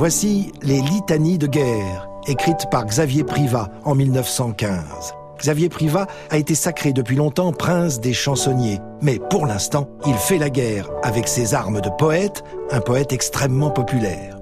[0.00, 5.12] Voici les litanies de guerre, écrites par Xavier Privat en 1915.
[5.38, 10.38] Xavier Privat a été sacré depuis longtemps prince des chansonniers, mais pour l'instant, il fait
[10.38, 14.38] la guerre avec ses armes de poète, un poète extrêmement populaire.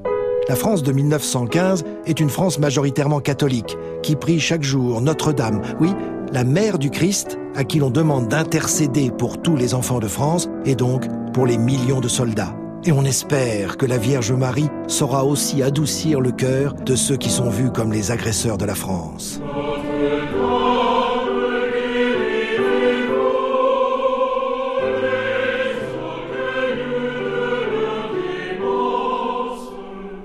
[0.48, 5.90] La France de 1915 est une France majoritairement catholique, qui prie chaque jour Notre-Dame, oui,
[6.32, 10.48] la mère du Christ, à qui l'on demande d'intercéder pour tous les enfants de France
[10.64, 12.54] et donc pour les millions de soldats.
[12.84, 17.30] Et on espère que la Vierge Marie saura aussi adoucir le cœur de ceux qui
[17.30, 19.40] sont vus comme les agresseurs de la France.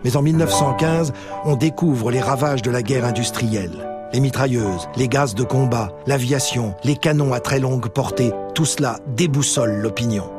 [0.03, 1.13] Mais en 1915,
[1.45, 3.89] on découvre les ravages de la guerre industrielle.
[4.13, 8.99] Les mitrailleuses, les gaz de combat, l'aviation, les canons à très longue portée, tout cela
[9.07, 10.32] déboussole l'opinion.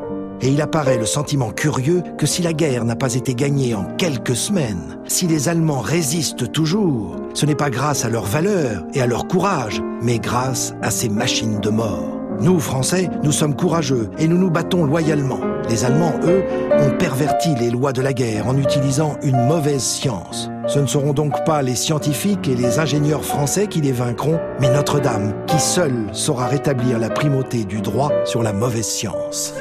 [0.45, 3.85] Et il apparaît le sentiment curieux que si la guerre n'a pas été gagnée en
[3.97, 9.01] quelques semaines, si les Allemands résistent toujours, ce n'est pas grâce à leur valeur et
[9.01, 12.21] à leur courage, mais grâce à ces machines de mort.
[12.41, 15.41] Nous, Français, nous sommes courageux et nous nous battons loyalement.
[15.71, 16.43] Les Allemands, eux,
[16.79, 20.51] ont perverti les lois de la guerre en utilisant une mauvaise science.
[20.67, 24.71] Ce ne seront donc pas les scientifiques et les ingénieurs français qui les vaincront, mais
[24.71, 29.55] Notre-Dame, qui seule saura rétablir la primauté du droit sur la mauvaise science.